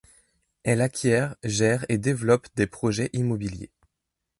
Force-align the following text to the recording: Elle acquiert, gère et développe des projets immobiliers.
Elle 0.63 0.81
acquiert, 0.81 1.35
gère 1.43 1.85
et 1.87 1.99
développe 1.99 2.47
des 2.55 2.65
projets 2.65 3.11
immobiliers. 3.13 3.69